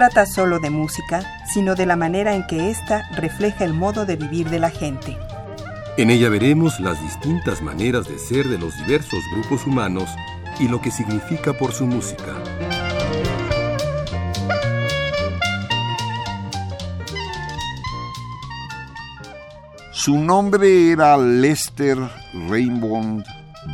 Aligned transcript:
Trata 0.00 0.24
solo 0.24 0.60
de 0.60 0.70
música, 0.70 1.20
sino 1.44 1.74
de 1.74 1.84
la 1.84 1.94
manera 1.94 2.34
en 2.34 2.46
que 2.46 2.70
ésta 2.70 3.06
refleja 3.16 3.66
el 3.66 3.74
modo 3.74 4.06
de 4.06 4.16
vivir 4.16 4.48
de 4.48 4.58
la 4.58 4.70
gente. 4.70 5.18
En 5.98 6.08
ella 6.08 6.30
veremos 6.30 6.80
las 6.80 6.98
distintas 7.02 7.60
maneras 7.60 8.08
de 8.08 8.18
ser 8.18 8.48
de 8.48 8.56
los 8.56 8.74
diversos 8.78 9.20
grupos 9.34 9.66
humanos 9.66 10.08
y 10.58 10.68
lo 10.68 10.80
que 10.80 10.90
significa 10.90 11.52
por 11.52 11.72
su 11.72 11.84
música. 11.84 12.34
Su 19.92 20.16
nombre 20.16 20.92
era 20.92 21.18
Lester 21.18 21.98
Raymond 22.48 23.22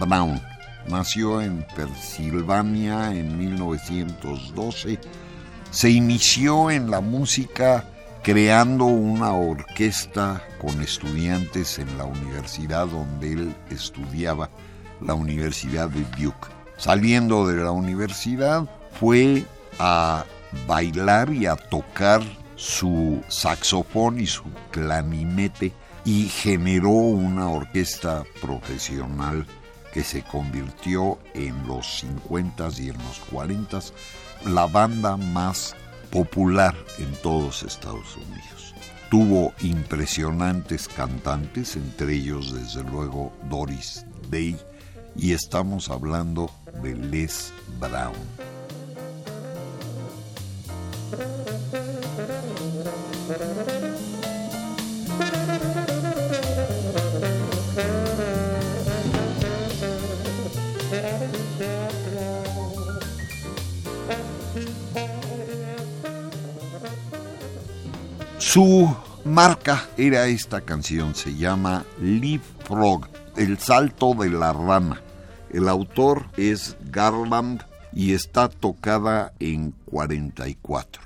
Brown. 0.00 0.40
Nació 0.88 1.40
en 1.40 1.64
Pensilvania 1.76 3.14
en 3.14 3.38
1912. 3.38 4.98
Se 5.76 5.90
inició 5.90 6.70
en 6.70 6.90
la 6.90 7.02
música 7.02 7.84
creando 8.22 8.86
una 8.86 9.34
orquesta 9.34 10.42
con 10.58 10.80
estudiantes 10.80 11.78
en 11.78 11.98
la 11.98 12.06
universidad 12.06 12.86
donde 12.86 13.34
él 13.34 13.54
estudiaba, 13.68 14.48
la 15.02 15.12
Universidad 15.12 15.90
de 15.90 16.00
Duke. 16.18 16.48
Saliendo 16.78 17.46
de 17.46 17.62
la 17.62 17.72
universidad 17.72 18.64
fue 18.98 19.44
a 19.78 20.24
bailar 20.66 21.30
y 21.34 21.44
a 21.44 21.56
tocar 21.56 22.22
su 22.54 23.22
saxofón 23.28 24.18
y 24.18 24.26
su 24.26 24.44
clarinete 24.70 25.74
y 26.06 26.30
generó 26.30 26.88
una 26.88 27.50
orquesta 27.50 28.24
profesional 28.40 29.46
que 29.92 30.02
se 30.02 30.22
convirtió 30.22 31.18
en 31.34 31.66
los 31.66 31.98
50 32.00 32.66
y 32.78 32.88
en 32.88 32.96
los 32.96 33.18
40 33.30 33.80
la 34.46 34.66
banda 34.66 35.16
más 35.16 35.74
popular 36.10 36.74
en 36.98 37.12
todos 37.22 37.62
Estados 37.62 38.16
Unidos. 38.16 38.74
Tuvo 39.10 39.52
impresionantes 39.60 40.88
cantantes, 40.88 41.76
entre 41.76 42.14
ellos 42.14 42.54
desde 42.54 42.82
luego 42.88 43.32
Doris 43.48 44.04
Day, 44.30 44.56
y 45.16 45.32
estamos 45.32 45.90
hablando 45.90 46.50
de 46.82 46.94
Les 46.94 47.52
Brown. 47.80 48.14
Su 68.56 68.96
marca 69.26 69.84
era 69.98 70.28
esta 70.28 70.62
canción, 70.62 71.14
se 71.14 71.34
llama 71.34 71.84
Leap 72.00 72.40
Frog, 72.64 73.06
el 73.36 73.58
salto 73.58 74.14
de 74.14 74.30
la 74.30 74.54
rana. 74.54 75.02
El 75.52 75.68
autor 75.68 76.24
es 76.38 76.74
Garland 76.90 77.64
y 77.92 78.14
está 78.14 78.48
tocada 78.48 79.34
en 79.40 79.74
44. 79.84 81.02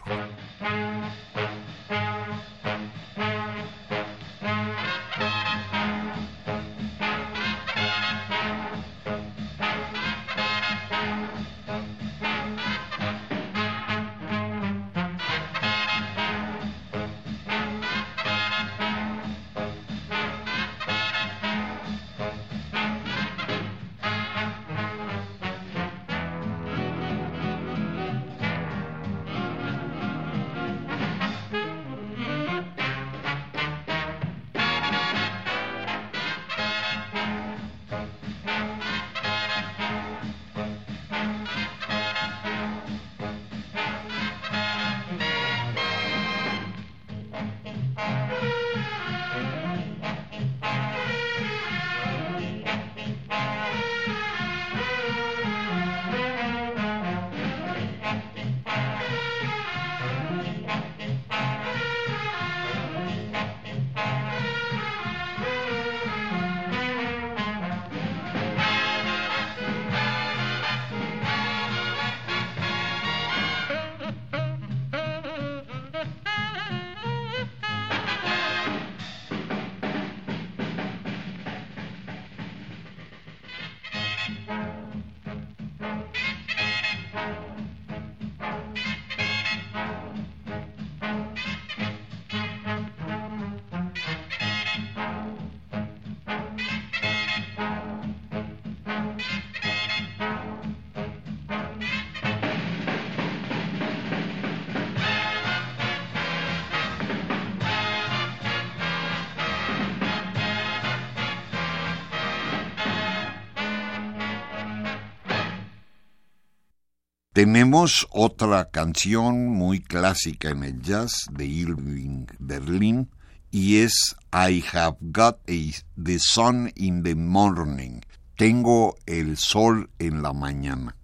Tenemos 117.41 118.07
otra 118.11 118.69
canción 118.69 119.49
muy 119.49 119.81
clásica 119.81 120.51
en 120.51 120.63
el 120.63 120.83
jazz 120.83 121.27
de 121.33 121.47
Irving 121.47 122.27
Berlin 122.39 123.09
y 123.51 123.79
es 123.79 124.15
I 124.31 124.63
have 124.75 124.99
got 125.01 125.39
the 125.47 126.19
sun 126.19 126.71
in 126.77 127.03
the 127.03 127.15
morning. 127.15 128.03
Tengo 128.37 128.95
el 129.07 129.39
sol 129.39 129.89
en 129.99 130.21
la 130.21 130.35
mañana. 130.35 130.95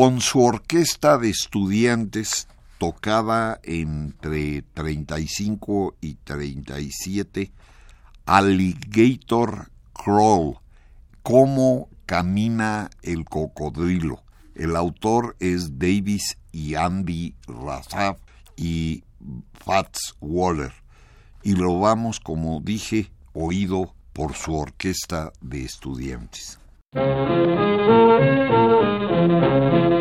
Con 0.00 0.22
su 0.22 0.42
orquesta 0.42 1.18
de 1.18 1.28
estudiantes 1.28 2.48
tocaba 2.78 3.60
entre 3.62 4.62
35 4.62 5.96
y 6.00 6.14
37 6.14 7.52
Alligator 8.24 9.70
Crawl, 9.92 10.56
cómo 11.22 11.90
camina 12.06 12.88
el 13.02 13.26
cocodrilo. 13.26 14.22
El 14.54 14.74
autor 14.74 15.36
es 15.38 15.78
Davis 15.78 16.38
y 16.50 16.76
Andy 16.76 17.34
Razaf 17.46 18.18
y 18.56 19.04
Fats 19.52 20.16
Waller. 20.22 20.72
Y 21.42 21.56
lo 21.56 21.78
vamos, 21.78 22.20
como 22.20 22.62
dije, 22.62 23.12
oído 23.34 23.94
por 24.14 24.32
su 24.32 24.54
orquesta 24.56 25.30
de 25.42 25.62
estudiantes. 25.62 26.58
Thank 28.80 29.92
you. 29.92 29.99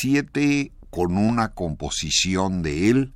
37, 0.00 0.72
con 0.90 1.16
una 1.16 1.54
composición 1.54 2.62
de 2.62 2.90
él, 2.90 3.12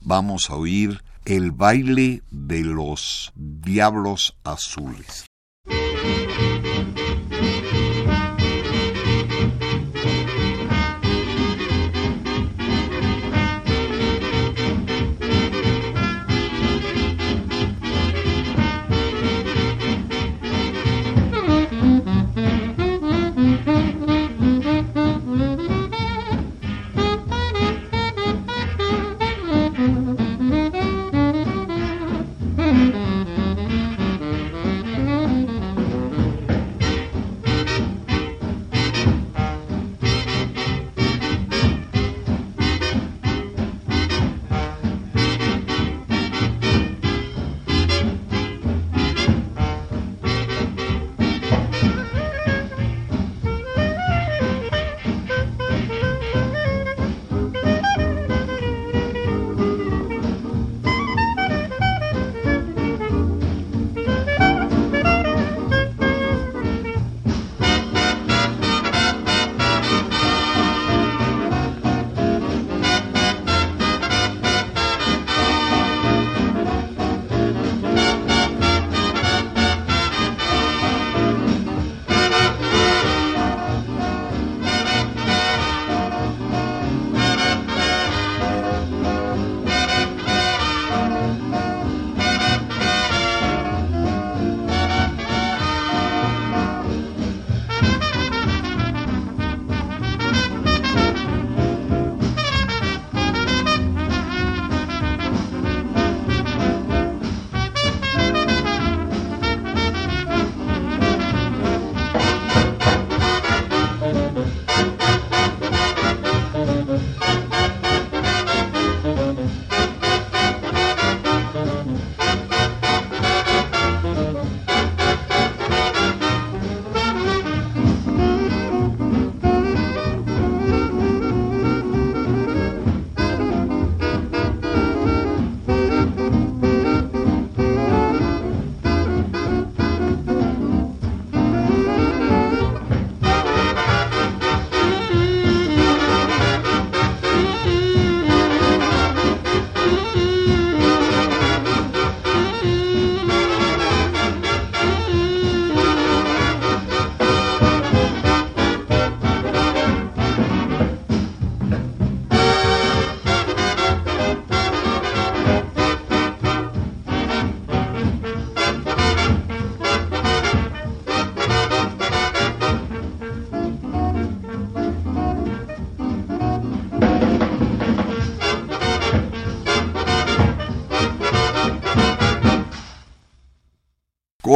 vamos 0.00 0.50
a 0.50 0.56
oír 0.56 1.02
El 1.24 1.52
baile 1.52 2.22
de 2.30 2.60
los 2.60 3.32
diablos 3.34 4.36
azules. 4.44 5.26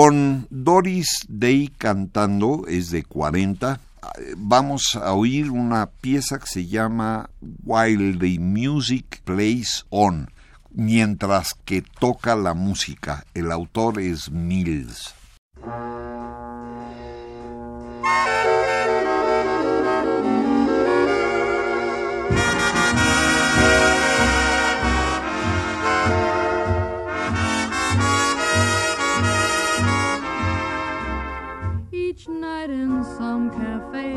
Con 0.08 0.46
Doris 0.48 1.26
Day 1.28 1.68
cantando, 1.68 2.64
es 2.66 2.90
de 2.90 3.04
40, 3.04 3.78
vamos 4.38 4.96
a 4.96 5.12
oír 5.12 5.50
una 5.50 5.84
pieza 5.84 6.38
que 6.38 6.46
se 6.46 6.66
llama 6.66 7.28
While 7.62 8.16
the 8.16 8.38
Music 8.40 9.20
Plays 9.24 9.84
On, 9.90 10.30
mientras 10.70 11.52
que 11.66 11.82
toca 11.82 12.36
la 12.36 12.54
música. 12.54 13.26
El 13.34 13.52
autor 13.52 14.00
es 14.00 14.30
Mills. 14.30 15.14
night 32.58 32.70
in 32.70 33.04
some 33.04 33.50
cafe. 33.50 34.14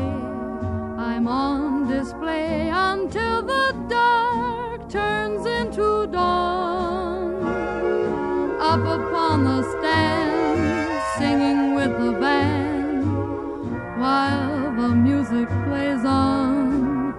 I'm 0.98 1.28
on 1.28 1.86
display 1.86 2.70
until 2.72 3.42
the 3.42 3.66
dark 3.88 4.88
turns 4.90 5.46
into 5.46 6.06
dawn. 6.08 7.34
Up 8.60 8.84
upon 8.98 9.44
the 9.44 9.60
stand, 9.72 10.90
singing 11.18 11.74
with 11.74 11.92
the 12.04 12.12
band, 12.24 13.04
while 14.00 14.72
the 14.80 14.88
music 14.88 15.48
plays 15.66 16.04
on. 16.04 17.14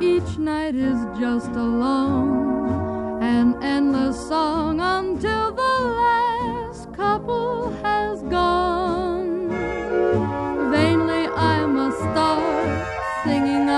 Each 0.00 0.36
night 0.36 0.74
is 0.74 1.00
just 1.20 1.50
alone, 1.50 3.22
an 3.22 3.62
endless 3.62 4.18
song 4.28 4.80
until 4.80 5.52
the 5.52 5.76
last 6.02 6.92
couple 6.92 7.65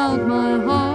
out 0.08 0.26
my 0.26 0.58
heart 0.64 0.87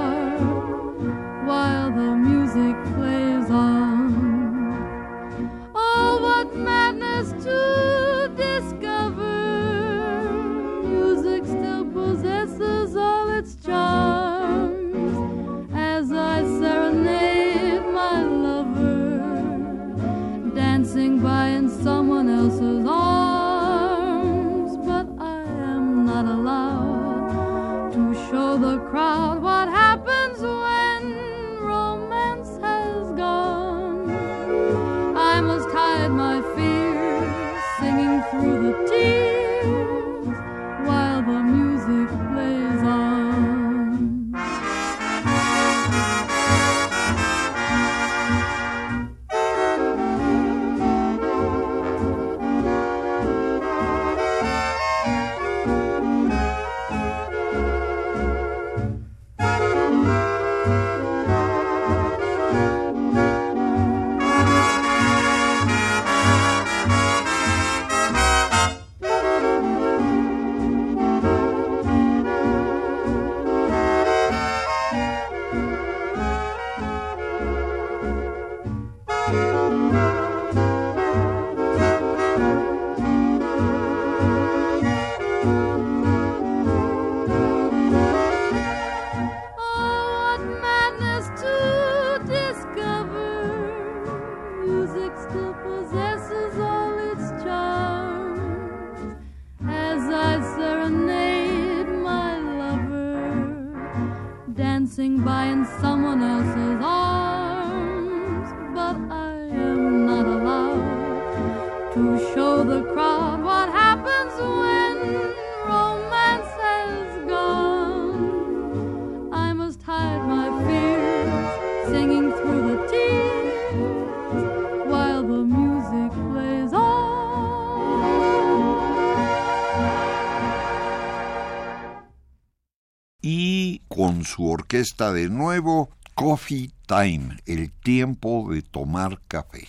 su 134.25 134.49
orquesta 134.49 135.13
de 135.13 135.29
nuevo 135.29 135.89
Coffee 136.15 136.71
Time, 136.85 137.37
el 137.45 137.71
tiempo 137.71 138.47
de 138.51 138.61
tomar 138.61 139.19
café. 139.27 139.67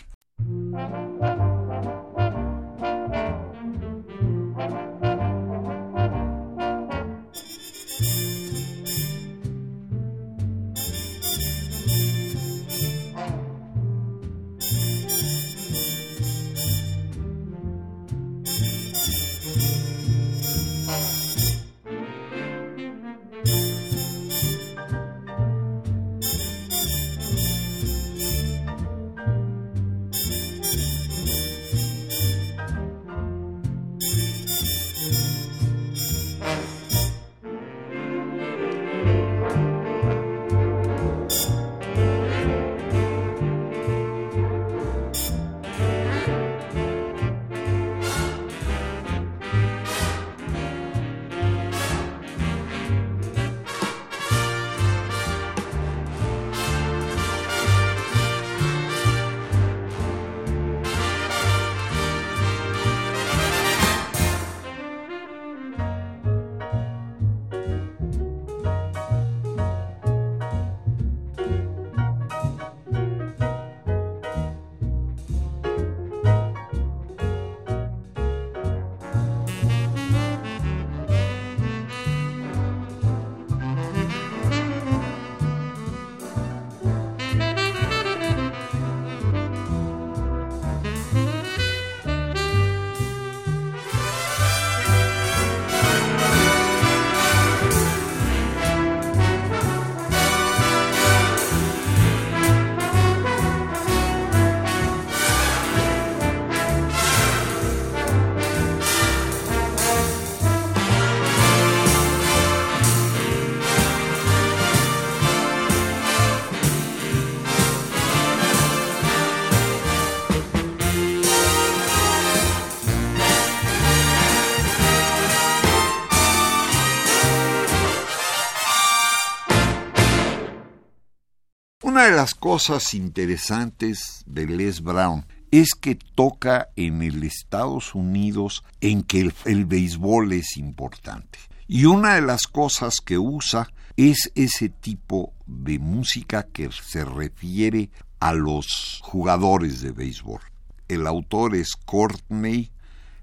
Una 132.05 132.11
de 132.11 132.17
las 132.19 132.35
cosas 132.35 132.93
interesantes 132.93 134.25
de 134.27 134.47
Les 134.47 134.83
Brown 134.83 135.25
es 135.51 135.71
que 135.71 135.95
toca 135.95 136.69
en 136.77 137.01
el 137.01 137.23
Estados 137.23 137.95
Unidos 137.95 138.63
en 138.83 139.05
que 139.05 139.33
el, 139.47 139.65
béisbol 139.65 140.35
es 140.35 140.59
importante. 140.59 141.39
Y 141.67 141.87
una 141.87 142.17
de 142.17 142.21
las 142.21 142.47
cosas 142.47 142.97
que 143.01 143.17
usa 143.17 143.73
es 143.97 144.31
ese 144.35 144.69
tipo 144.69 145.33
de 145.47 145.79
música 145.79 146.43
que 146.43 146.69
se 146.73 147.07
refiere 147.07 147.89
a 148.21 148.35
los 148.35 149.01
jugadores 149.03 149.81
de 149.81 149.93
béisbol. 149.93 150.43
El 150.89 151.07
autor 151.07 151.57
es 151.57 151.75
Courtney, 151.87 152.71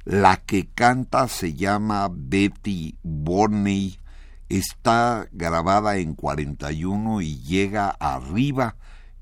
la 0.05 0.37
que 0.37 0.65
canta 0.65 1.27
se 1.27 1.53
llama 1.53 2.09
Betty 2.11 2.95
Bonney, 3.03 3.99
está 4.57 5.27
grabada 5.31 5.97
en 5.97 6.13
41 6.13 7.21
y 7.21 7.39
llega 7.39 7.89
arriba 7.89 8.75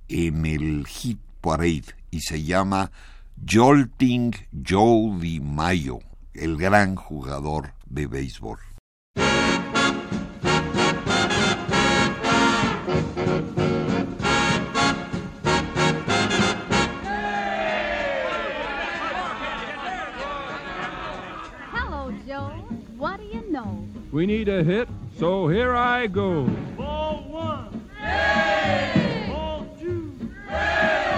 en 0.08 0.46
el 0.46 0.88
Hit 0.88 1.20
Parade 1.42 1.84
y 2.10 2.22
se 2.22 2.44
llama 2.44 2.92
Jolting 3.48 4.34
Joe 4.68 5.40
Mayo, 5.40 6.00
el 6.34 6.58
gran 6.58 6.96
jugador 6.96 7.74
de 7.86 8.08
béisbol. 8.08 8.60
We 24.12 24.26
need 24.26 24.50
a 24.50 24.64
hit, 24.64 24.90
so 25.20 25.48
here 25.48 25.76
I 25.76 26.08
go. 26.08 26.46
Ball 26.76 27.24
one. 27.30 27.90
Hey! 28.00 29.28
Ball 29.30 29.68
two. 29.80 30.12
Hey! 30.48 31.09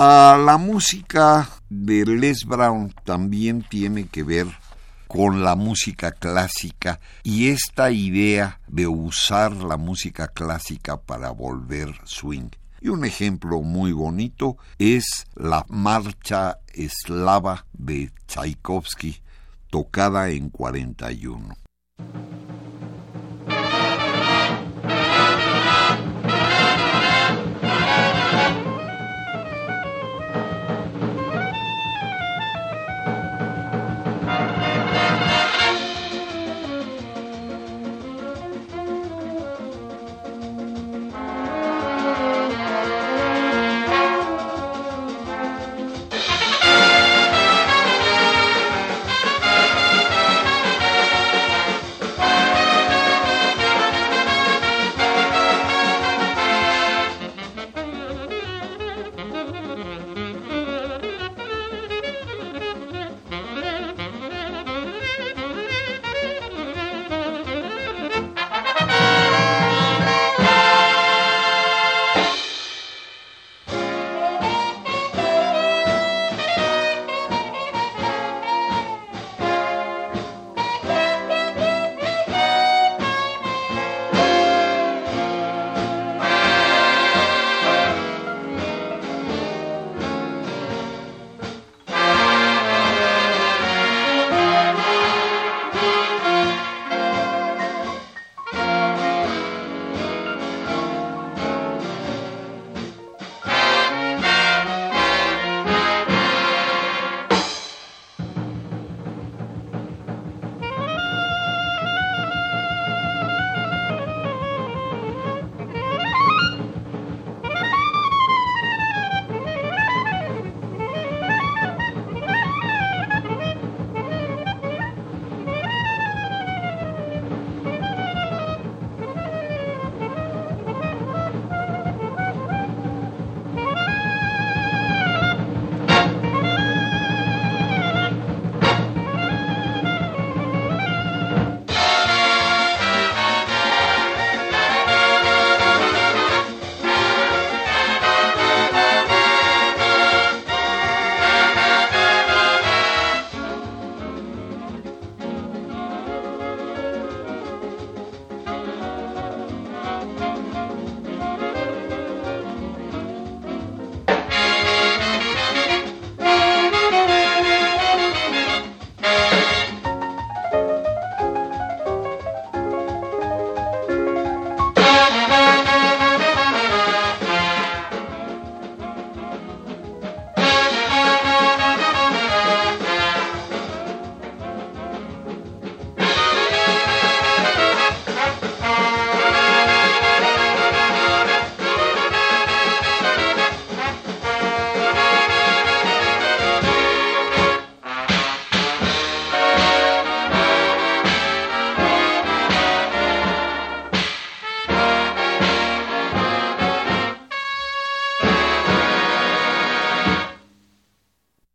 Ah, 0.00 0.40
la 0.40 0.58
música 0.58 1.48
de 1.68 2.06
Les 2.06 2.44
Brown 2.44 2.94
también 3.02 3.66
tiene 3.68 4.06
que 4.06 4.22
ver 4.22 4.46
con 5.08 5.42
la 5.42 5.56
música 5.56 6.12
clásica 6.12 7.00
y 7.24 7.48
esta 7.48 7.90
idea 7.90 8.60
de 8.68 8.86
usar 8.86 9.56
la 9.56 9.76
música 9.76 10.28
clásica 10.28 10.98
para 11.00 11.32
volver 11.32 11.92
swing. 12.04 12.50
Y 12.80 12.90
un 12.90 13.04
ejemplo 13.04 13.60
muy 13.60 13.90
bonito 13.90 14.56
es 14.78 15.26
la 15.34 15.66
marcha 15.68 16.58
eslava 16.72 17.66
de 17.72 18.12
Tchaikovsky, 18.28 19.20
tocada 19.68 20.28
en 20.30 20.50
41. 20.50 21.56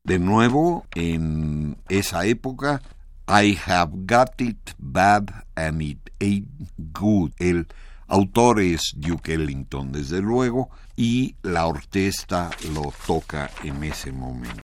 De 0.05 0.19
nuevo, 0.19 0.85
en 0.95 1.77
esa 1.87 2.25
época, 2.25 2.81
I 3.25 3.57
have 3.65 3.91
got 4.05 4.41
it 4.41 4.75
bad 4.77 5.31
and 5.55 5.81
it 5.81 6.09
ain't 6.19 6.49
good. 6.91 7.31
El 7.39 7.67
autor 8.07 8.59
es 8.59 8.93
Duke 8.97 9.33
Ellington, 9.33 9.93
desde 9.93 10.21
luego, 10.21 10.69
y 10.97 11.35
la 11.41 11.67
orquesta 11.67 12.49
lo 12.73 12.93
toca 13.07 13.49
en 13.63 13.81
ese 13.85 14.11
momento. 14.11 14.62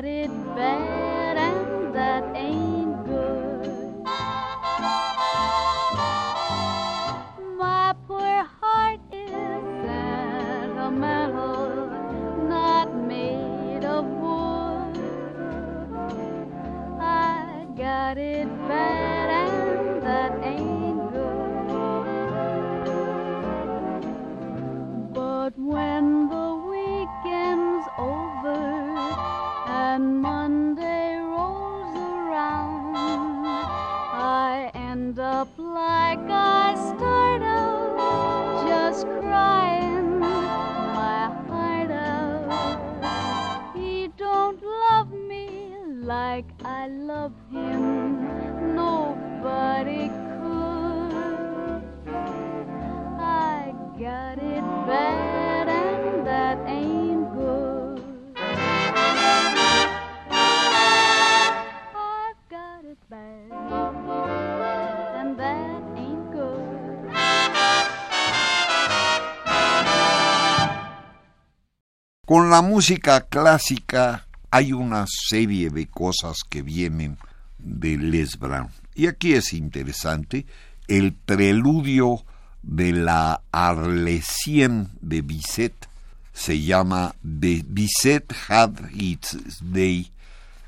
I 0.00 0.28
got 0.54 0.97
Con 72.28 72.50
la 72.50 72.60
música 72.60 73.22
clásica 73.22 74.26
hay 74.50 74.74
una 74.74 75.06
serie 75.06 75.70
de 75.70 75.86
cosas 75.86 76.40
que 76.46 76.60
vienen 76.60 77.16
de 77.56 77.96
Les 77.96 78.38
Brown. 78.38 78.68
Y 78.94 79.06
aquí 79.06 79.32
es 79.32 79.54
interesante 79.54 80.44
el 80.88 81.14
preludio 81.14 82.22
de 82.62 82.92
la 82.92 83.40
Arlesienne 83.50 84.88
de 85.00 85.22
Bizet 85.22 85.88
se 86.34 86.60
llama 86.60 87.14
The 87.22 87.64
Bizet 87.66 88.30
Had 88.46 88.90
Its 88.92 89.38
Day. 89.62 90.12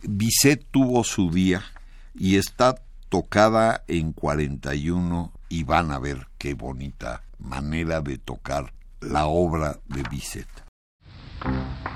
Bizet 0.00 0.64
tuvo 0.70 1.04
su 1.04 1.30
día 1.30 1.62
y 2.14 2.36
está 2.36 2.76
tocada 3.10 3.84
en 3.86 4.14
41 4.14 5.30
y 5.50 5.64
van 5.64 5.90
a 5.90 5.98
ver 5.98 6.26
qué 6.38 6.54
bonita 6.54 7.22
manera 7.38 8.00
de 8.00 8.16
tocar 8.16 8.72
la 9.02 9.26
obra 9.26 9.78
de 9.88 10.02
Bizet. 10.04 10.69
Thank 11.42 11.54
you. 11.84 11.89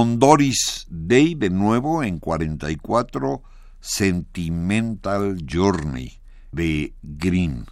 Con 0.00 0.18
Doris 0.18 0.86
Day 0.88 1.34
de 1.34 1.50
nuevo 1.50 2.02
en 2.02 2.20
44, 2.20 3.42
Sentimental 3.80 5.44
Journey 5.46 6.20
de 6.52 6.94
Green. 7.02 7.66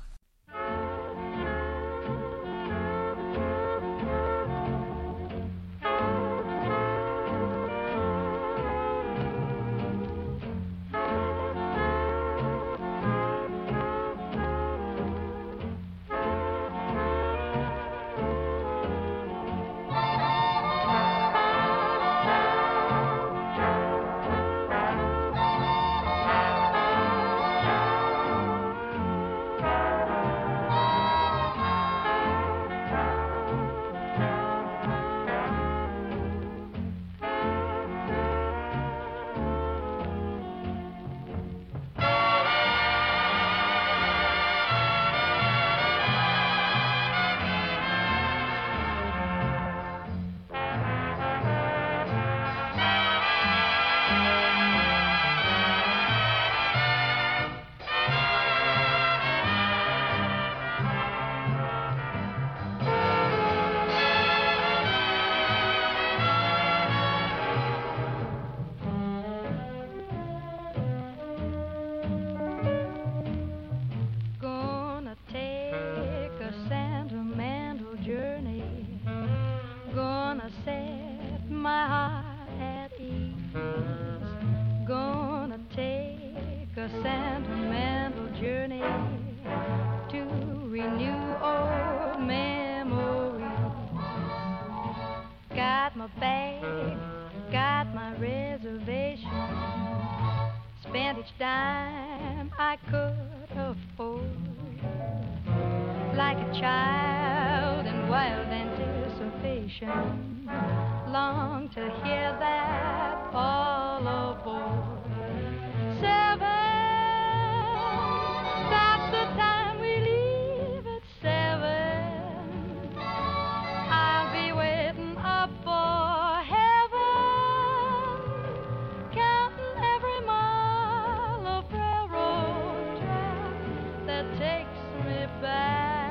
That 134.09 134.25
takes 134.39 135.05
me 135.05 135.27
back. 135.43 136.08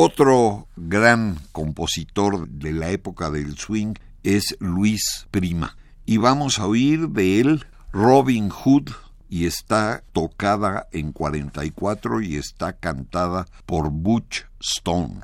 Otro 0.00 0.68
gran 0.76 1.40
compositor 1.50 2.48
de 2.48 2.72
la 2.72 2.90
época 2.90 3.32
del 3.32 3.58
swing 3.58 3.94
es 4.22 4.56
Luis 4.60 5.26
Prima. 5.32 5.76
Y 6.06 6.18
vamos 6.18 6.60
a 6.60 6.68
oír 6.68 7.08
de 7.08 7.40
él 7.40 7.66
Robin 7.90 8.48
Hood 8.48 8.90
y 9.28 9.46
está 9.46 10.04
tocada 10.12 10.86
en 10.92 11.10
44 11.10 12.20
y 12.20 12.36
está 12.36 12.74
cantada 12.74 13.46
por 13.66 13.90
Butch 13.90 14.44
Stone. 14.60 15.22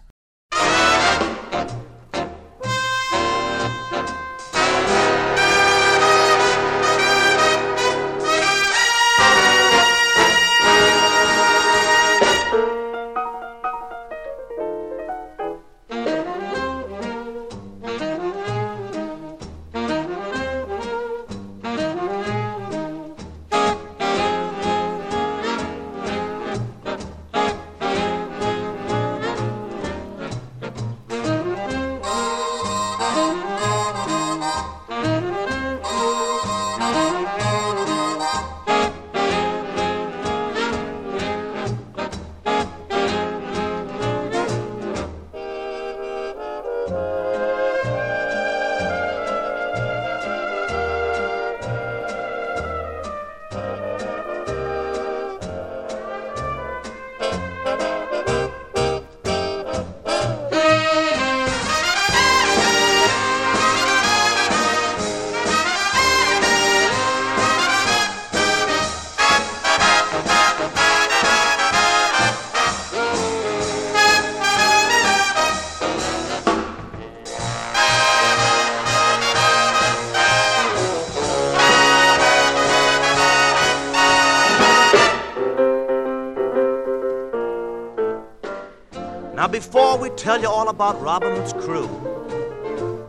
Tell 90.25 90.41
you 90.41 90.49
all 90.49 90.71
about 90.71 90.99
Robin 91.03 91.37
Hood's 91.37 91.53
crew, 91.53 91.87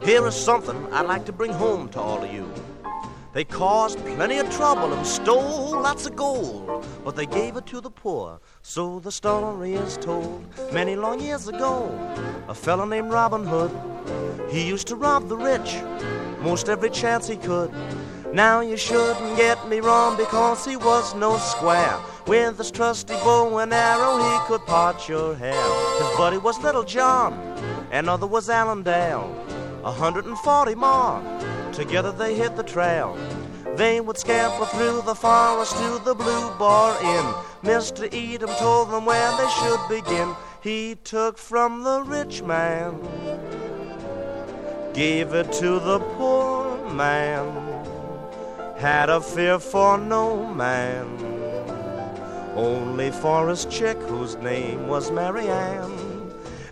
here 0.04 0.28
is 0.28 0.36
something 0.36 0.76
I'd 0.92 1.08
like 1.08 1.24
to 1.28 1.32
bring 1.32 1.54
home 1.54 1.88
to 1.92 2.00
all 2.02 2.22
of 2.22 2.30
you. 2.30 2.46
They 3.32 3.46
caused 3.46 4.00
plenty 4.00 4.38
of 4.40 4.50
trouble 4.54 4.92
and 4.92 5.08
stole 5.08 5.82
lots 5.82 6.06
of 6.06 6.18
gold, 6.18 6.86
but 7.06 7.16
they 7.16 7.26
gave 7.26 7.56
it 7.56 7.66
to 7.68 7.80
the 7.80 7.90
poor. 7.90 8.42
So 8.64 9.00
the 9.00 9.14
story 9.14 9.76
is 9.76 9.96
told 9.96 10.44
many 10.74 10.98
long 10.98 11.22
years 11.22 11.48
ago. 11.48 11.90
A 12.50 12.54
fellow 12.54 12.84
named 12.84 13.12
Robin 13.12 13.46
Hood, 13.46 13.72
He 14.50 14.68
used 14.68 14.88
to 14.88 14.98
rob 14.98 15.30
the 15.30 15.38
rich 15.38 15.82
most 16.42 16.68
every 16.68 16.90
chance 16.90 17.30
he 17.30 17.38
could. 17.38 17.72
Now 18.34 18.60
you 18.60 18.76
shouldn't 18.76 19.38
get 19.38 19.70
me 19.70 19.80
wrong 19.80 20.18
because 20.18 20.66
he 20.66 20.76
was 20.76 21.16
no 21.16 21.38
square. 21.38 21.98
With 22.28 22.58
his 22.58 22.72
trusty 22.72 23.14
bow 23.14 23.60
and 23.60 23.72
arrow, 23.72 24.18
he 24.18 24.48
could 24.48 24.66
part 24.66 25.08
your 25.08 25.36
hair. 25.36 25.54
His 25.54 26.18
buddy 26.18 26.38
was 26.38 26.58
Little 26.60 26.84
John, 26.84 27.34
another 27.92 28.26
was 28.26 28.50
Allendale. 28.50 29.30
A 29.84 29.92
hundred 29.92 30.26
and 30.26 30.38
forty 30.40 30.74
more, 30.74 31.22
together 31.72 32.12
they 32.12 32.34
hit 32.34 32.56
the 32.56 32.64
trail. 32.64 33.16
They 33.76 34.02
would 34.02 34.18
scamper 34.18 34.66
through 34.66 35.04
the 35.06 35.14
forest 35.14 35.74
to 35.78 36.02
the 36.04 36.16
Blue 36.16 36.50
Bar 36.58 36.98
Inn. 37.04 37.26
Mr. 37.64 38.10
Edom 38.12 38.50
told 38.58 38.90
them 38.90 39.06
where 39.06 39.32
they 39.38 39.50
should 39.50 39.88
begin. 39.88 40.34
He 40.62 40.96
took 41.04 41.38
from 41.38 41.84
the 41.84 42.02
rich 42.02 42.42
man, 42.42 43.00
gave 44.94 45.34
it 45.34 45.52
to 45.54 45.80
the 45.80 46.00
poor 46.18 46.90
man, 46.92 47.46
had 48.78 49.12
a 49.12 49.22
fear 49.22 49.60
for 49.60 50.00
no 50.00 50.52
man, 50.54 51.35
only 52.56 53.12
for 53.12 53.50
his 53.50 53.66
chick 53.66 53.98
whose 53.98 54.36
name 54.38 54.88
was 54.88 55.12
Mary 55.12 55.48
Ann. 55.48 55.92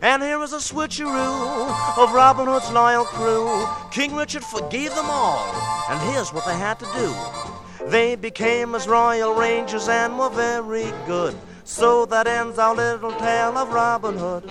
And 0.01 0.21
here 0.21 0.41
is 0.41 0.53
a 0.53 0.57
switcheroo 0.57 1.97
of 1.97 2.13
Robin 2.13 2.45
Hood's 2.45 2.71
loyal 2.71 3.05
crew. 3.05 3.65
King 3.91 4.15
Richard 4.15 4.43
forgave 4.43 4.93
them 4.95 5.05
all, 5.09 5.53
and 5.89 5.99
here's 6.11 6.33
what 6.33 6.45
they 6.45 6.57
had 6.57 6.79
to 6.79 6.85
do. 6.93 7.89
They 7.89 8.15
became 8.15 8.73
his 8.73 8.87
royal 8.87 9.33
rangers 9.33 9.87
and 9.87 10.17
were 10.17 10.29
very 10.29 10.91
good. 11.05 11.35
So 11.63 12.05
that 12.07 12.27
ends 12.27 12.59
our 12.59 12.75
little 12.75 13.11
tale 13.11 13.57
of 13.57 13.69
Robin 13.69 14.17
Hood. 14.17 14.43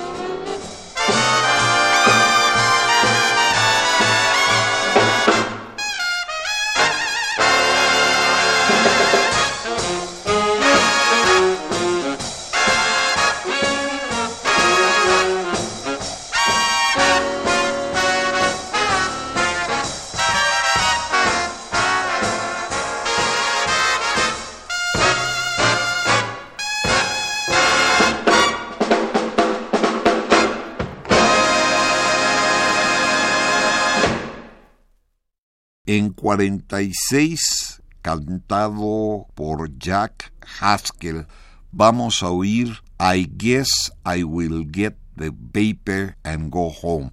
46, 36.33 37.83
cantado 38.01 39.27
por 39.35 39.69
Jack 39.79 40.33
Haskell, 40.61 41.27
vamos 41.73 42.23
a 42.23 42.31
oír 42.31 42.83
I 42.99 43.29
Guess 43.37 43.93
I 44.07 44.25
Will 44.25 44.67
Get 44.73 44.97
the 45.15 45.31
Paper 45.31 46.17
and 46.25 46.51
Go 46.51 46.73
Home. 46.81 47.13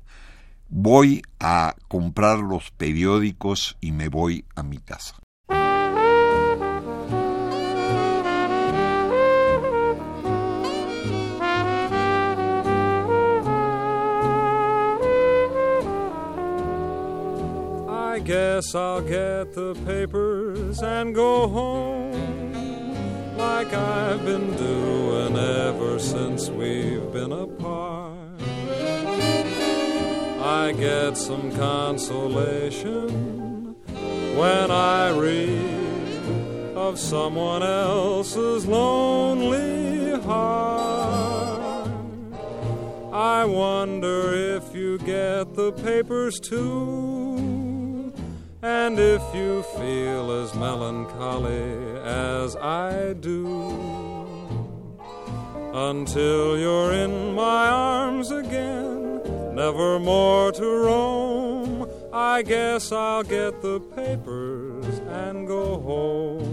Voy 0.70 1.22
a 1.42 1.76
comprar 1.90 2.40
los 2.40 2.72
periódicos 2.72 3.76
y 3.82 3.92
me 3.92 4.08
voy 4.08 4.46
a 4.56 4.64
mi 4.64 4.78
casa. 4.78 5.19
Guess 18.30 18.76
I'll 18.76 19.02
get 19.02 19.56
the 19.56 19.74
papers 19.88 20.84
and 20.84 21.16
go 21.16 21.48
home 21.48 23.36
like 23.36 23.74
I've 23.74 24.24
been 24.24 24.56
doing 24.56 25.36
ever 25.36 25.98
since 25.98 26.48
we've 26.48 27.12
been 27.12 27.32
apart. 27.32 28.40
I 30.44 30.76
get 30.78 31.18
some 31.18 31.52
consolation 31.56 33.10
when 34.38 34.70
I 34.70 35.10
read 35.10 36.78
of 36.78 37.00
someone 37.00 37.64
else's 37.64 38.68
lonely 38.68 40.22
heart. 40.22 41.90
I 43.12 43.46
wonder 43.46 44.56
if 44.56 44.76
you 44.76 45.00
get 45.00 45.56
the 45.56 45.72
papers 45.72 46.40
too. 46.40 47.79
And 48.62 49.00
if 49.00 49.22
you 49.34 49.64
feel 49.78 50.32
as 50.32 50.54
melancholy 50.54 51.98
as 52.04 52.58
I 52.58 53.14
do, 53.14 54.28
until 55.74 56.58
you're 56.58 56.92
in 56.92 57.36
my 57.36 57.68
arms 57.70 58.32
again, 58.32 59.22
never 59.56 59.98
more 59.98 60.52
to 60.52 60.66
roam, 60.66 61.90
I 62.12 62.42
guess 62.42 62.92
I'll 62.92 63.24
get 63.24 63.62
the 63.62 63.80
papers 63.80 65.00
and 65.08 65.48
go 65.48 65.80
home. 65.80 66.49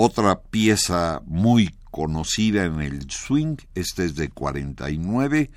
Otra 0.00 0.40
pieza 0.40 1.22
muy 1.26 1.74
conocida 1.90 2.64
en 2.66 2.80
el 2.80 3.10
swing, 3.10 3.56
este 3.74 4.04
es 4.04 4.14
de 4.14 4.28
49, 4.28 5.50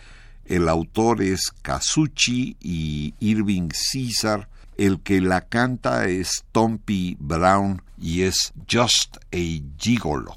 el 0.45 0.67
autor 0.67 1.21
es 1.21 1.51
Kazuchi 1.61 2.57
y 2.59 3.13
Irving 3.19 3.69
Caesar, 3.69 4.49
el 4.77 4.99
que 5.01 5.21
la 5.21 5.41
canta 5.41 6.07
es 6.07 6.43
Tompi 6.51 7.17
Brown 7.19 7.83
y 7.99 8.23
es 8.23 8.51
Just 8.67 9.17
a 9.31 9.63
Gigolo. 9.77 10.35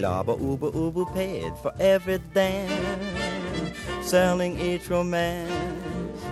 Blabba 0.00 0.40
uba 0.40 0.68
uba 0.74 1.04
paid 1.12 1.52
for 1.60 1.74
every 1.78 2.16
dance, 2.32 3.76
selling 4.00 4.58
each 4.58 4.88
romance. 4.88 6.22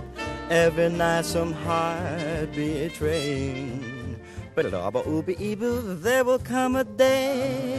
Every 0.48 0.88
night 0.88 1.26
some 1.26 1.52
heart 1.52 2.50
betraying. 2.54 4.16
Blabba 4.56 5.06
uba 5.06 5.34
uba, 5.38 5.94
there 5.96 6.24
will 6.24 6.38
come 6.38 6.76
a 6.76 6.84
day 6.84 7.78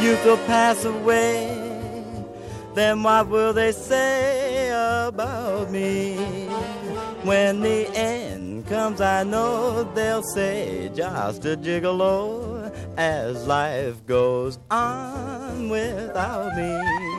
youth 0.00 0.24
will 0.24 0.36
pass 0.46 0.84
away. 0.84 1.50
Then 2.74 3.02
what 3.02 3.26
will 3.26 3.52
they 3.52 3.72
say 3.72 4.70
about 4.70 5.68
me? 5.72 6.14
When 7.24 7.60
the 7.60 7.88
end 7.96 8.68
comes, 8.68 9.00
I 9.00 9.24
know 9.24 9.82
they'll 9.94 10.22
say 10.22 10.92
just 10.94 11.44
a 11.44 11.56
gigolo 11.56 12.61
as 12.96 13.46
life 13.46 14.04
goes 14.06 14.58
on 14.70 15.68
without 15.68 16.56
me. 16.56 17.11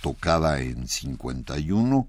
Tocada 0.00 0.60
en 0.60 0.88
51 0.88 2.08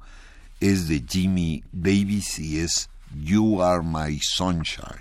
es 0.59 0.87
de 0.87 1.03
Jimmy 1.07 1.63
Davis 1.71 2.39
y 2.39 2.59
es 2.59 2.89
You 3.13 3.61
Are 3.61 3.83
My 3.83 4.19
Sunshine. 4.21 4.94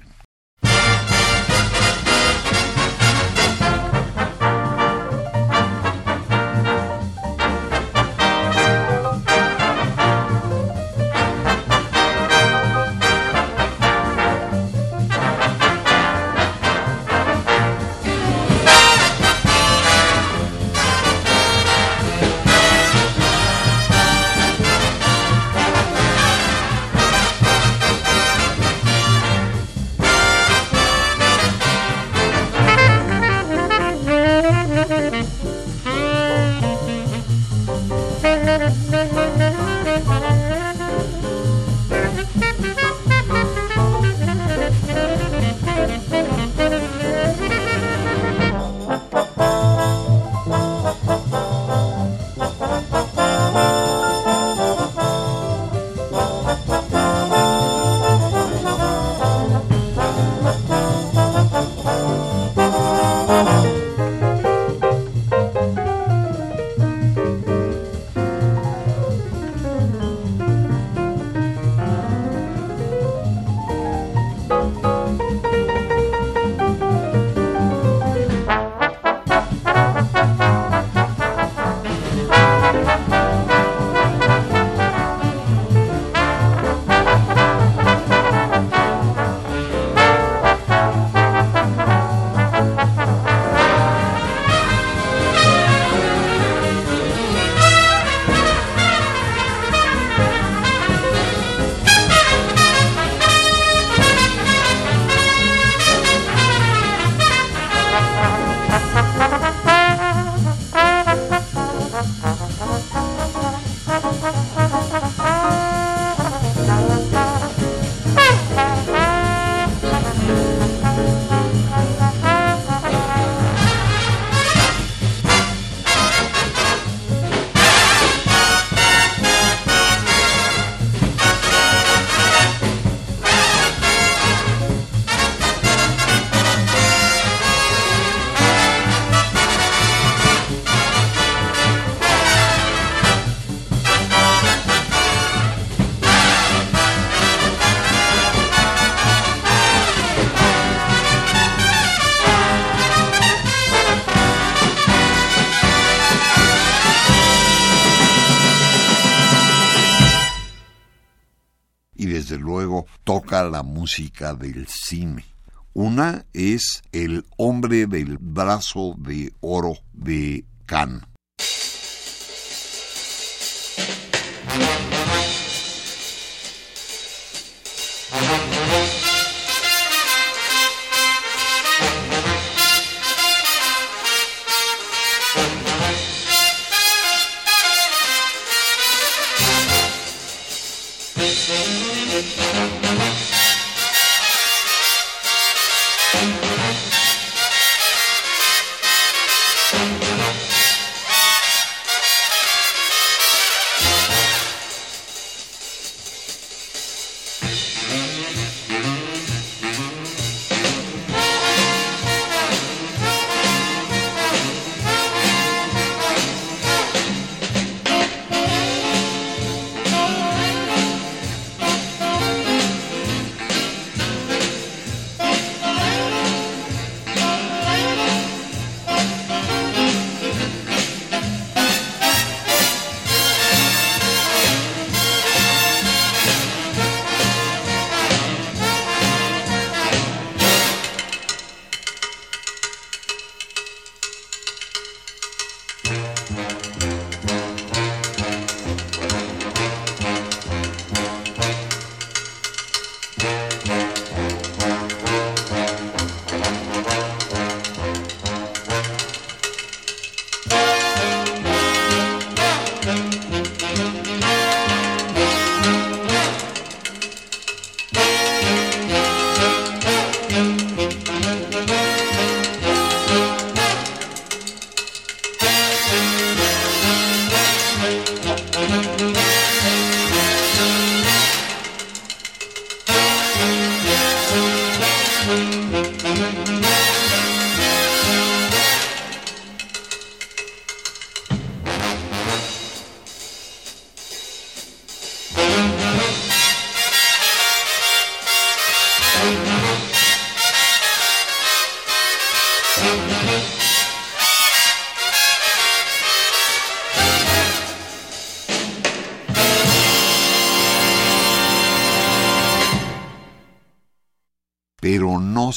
Música 163.84 164.32
del 164.32 164.66
cine. 164.66 165.26
Una 165.74 166.24
es 166.32 166.82
El 166.90 167.26
hombre 167.36 167.86
del 167.86 168.16
brazo 168.16 168.94
de 168.96 169.30
oro 169.42 169.76
de 169.92 170.46
Cannes. 170.64 171.02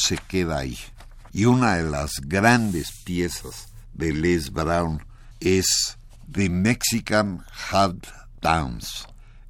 Se 0.07 0.17
queda 0.17 0.59
ahí. 0.59 0.77
Y 1.33 1.45
una 1.45 1.75
de 1.75 1.83
las 1.83 2.21
grandes 2.21 2.91
piezas 3.03 3.73
de 3.93 4.13
Les 4.13 4.51
Brown 4.51 5.05
es 5.41 5.97
The 6.31 6.49
Mexican 6.49 7.43
Hard 7.69 8.07
Dance, 8.41 9.05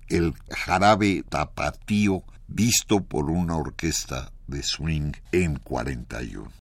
el 0.08 0.34
jarabe 0.50 1.24
tapatío 1.30 2.24
visto 2.48 3.04
por 3.04 3.30
una 3.30 3.56
orquesta 3.56 4.32
de 4.48 4.64
swing 4.64 5.12
en 5.32 5.58
41. 5.60 6.52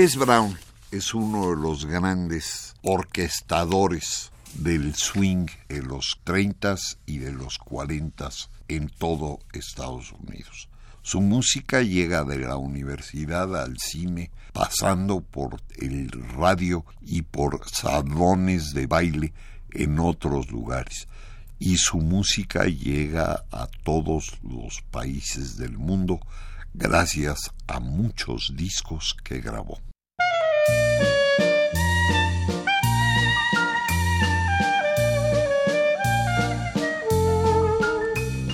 Les 0.00 0.16
Brown 0.16 0.56
es 0.90 1.12
uno 1.12 1.50
de 1.50 1.56
los 1.56 1.84
grandes 1.84 2.74
orquestadores 2.80 4.32
del 4.54 4.94
swing 4.94 5.46
en 5.68 5.88
los 5.88 6.18
30s 6.24 6.96
y 7.04 7.18
de 7.18 7.32
los 7.32 7.60
40s 7.60 8.48
en 8.68 8.88
todo 8.88 9.40
Estados 9.52 10.12
Unidos. 10.12 10.70
Su 11.02 11.20
música 11.20 11.82
llega 11.82 12.24
de 12.24 12.38
la 12.38 12.56
universidad 12.56 13.54
al 13.62 13.76
cine, 13.76 14.30
pasando 14.54 15.20
por 15.20 15.60
el 15.76 16.10
radio 16.34 16.86
y 17.02 17.20
por 17.20 17.68
salones 17.68 18.72
de 18.72 18.86
baile 18.86 19.34
en 19.70 19.98
otros 19.98 20.50
lugares. 20.50 21.08
Y 21.58 21.76
su 21.76 21.98
música 21.98 22.64
llega 22.64 23.44
a 23.52 23.68
todos 23.84 24.38
los 24.42 24.80
países 24.90 25.58
del 25.58 25.76
mundo 25.76 26.20
gracias 26.72 27.50
a 27.66 27.80
muchos 27.80 28.54
discos 28.56 29.14
que 29.22 29.42
grabó. 29.42 29.78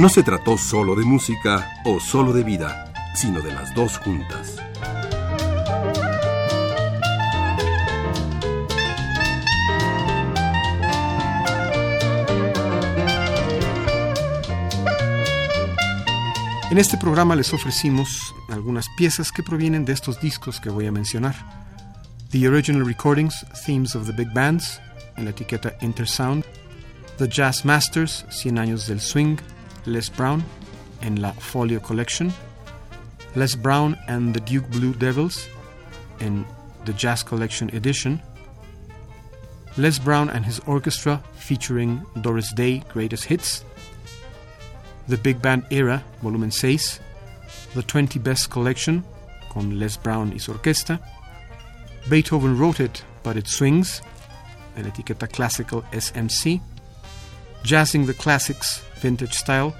No 0.00 0.08
se 0.08 0.22
trató 0.22 0.56
solo 0.56 0.94
de 0.94 1.04
música 1.04 1.68
o 1.84 2.00
solo 2.00 2.32
de 2.32 2.42
vida, 2.42 2.90
sino 3.14 3.42
de 3.42 3.52
las 3.52 3.74
dos 3.74 3.98
juntas. 3.98 4.56
En 16.70 16.78
este 16.78 16.96
programa 16.96 17.36
les 17.36 17.52
ofrecimos 17.52 18.34
algunas 18.48 18.86
piezas 18.96 19.30
que 19.30 19.42
provienen 19.42 19.84
de 19.84 19.92
estos 19.92 20.18
discos 20.18 20.60
que 20.60 20.70
voy 20.70 20.86
a 20.86 20.92
mencionar. 20.92 21.34
The 22.30 22.48
Original 22.48 22.86
Recordings, 22.86 23.44
Themes 23.66 23.94
of 23.94 24.06
the 24.06 24.12
Big 24.12 24.32
Bands, 24.32 24.80
en 25.18 25.26
la 25.26 25.32
etiqueta 25.32 25.76
Intersound. 25.82 26.42
The 27.18 27.28
Jazz 27.28 27.66
Masters, 27.66 28.24
100 28.30 28.58
años 28.58 28.86
del 28.86 29.02
swing, 29.02 29.36
Les 29.86 30.08
Brown, 30.08 30.42
en 31.02 31.16
la 31.16 31.32
Folio 31.32 31.80
Collection. 31.80 32.32
Les 33.34 33.54
Brown 33.54 33.96
and 34.08 34.34
the 34.34 34.40
Duke 34.40 34.68
Blue 34.70 34.92
Devils, 34.94 35.48
en 36.20 36.44
the 36.84 36.92
Jazz 36.92 37.22
Collection 37.22 37.70
Edition. 37.70 38.20
Les 39.76 39.98
Brown 39.98 40.28
and 40.30 40.44
his 40.44 40.60
orchestra, 40.66 41.22
featuring 41.34 42.04
Doris 42.22 42.52
Day 42.52 42.82
Greatest 42.92 43.24
Hits, 43.24 43.64
The 45.08 45.16
Big 45.16 45.40
Band 45.40 45.64
Era, 45.70 46.02
volumen 46.22 46.50
6, 46.50 47.00
The 47.74 47.82
20 47.82 48.18
Best 48.18 48.50
Collection, 48.50 49.04
con 49.48 49.78
Les 49.78 49.96
Brown 49.96 50.32
y 50.32 50.38
su 50.38 50.52
orquesta, 50.52 51.00
Beethoven 52.08 52.56
Wrote 52.58 52.80
It, 52.80 53.02
But 53.22 53.36
It 53.36 53.46
Swings, 53.46 54.02
en 54.76 54.84
la 54.84 54.90
etiqueta 54.90 55.26
Classical 55.26 55.84
SMC, 55.92 56.60
Jazzing 57.62 58.06
the 58.06 58.14
Classics, 58.14 58.82
Vintage 59.02 59.34
Style, 59.34 59.72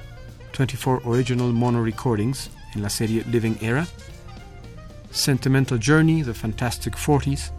24 0.56 1.02
Original 1.04 1.52
Mono 1.52 1.82
Recordings, 1.82 2.50
en 2.74 2.82
la 2.82 2.88
serie 2.88 3.24
Living 3.30 3.56
Era, 3.60 3.86
Sentimental 5.10 5.78
Journey, 5.78 6.22
The 6.22 6.34
Fantastic 6.34 6.96
40s, 6.96 7.52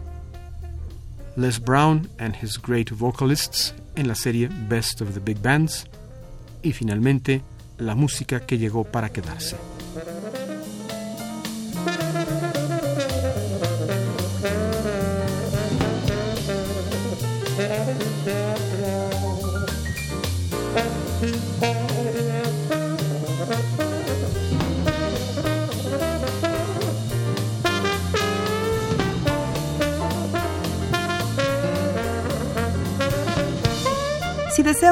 Les 1.36 1.58
Brown 1.58 2.08
and 2.18 2.34
His 2.42 2.56
Great 2.56 2.90
Vocalists, 2.90 3.74
en 3.96 4.08
la 4.08 4.14
serie 4.14 4.48
Best 4.68 5.00
of 5.00 5.12
the 5.14 5.20
Big 5.20 5.38
Bands, 5.40 5.86
y 6.62 6.72
finalmente 6.72 7.42
la 7.78 7.94
música 7.94 8.40
que 8.40 8.58
llegó 8.58 8.84
para 8.84 9.10
quedarse. 9.10 9.56